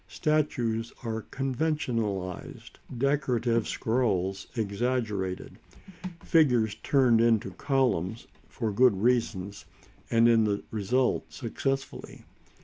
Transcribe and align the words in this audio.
Statues 0.07 0.91
are 1.03 1.21
conventionalised, 1.29 2.79
decorative 2.97 3.67
scrolls 3.67 4.47
exaggerated, 4.55 5.59
figures 6.23 6.73
turned 6.81 7.21
into 7.21 7.51
columns 7.51 8.25
for 8.49 8.71
good 8.71 8.99
reasons, 8.99 9.65
and 10.09 10.27
in 10.27 10.45
the 10.45 10.63
result 10.71 11.31
successfully. 11.31 12.25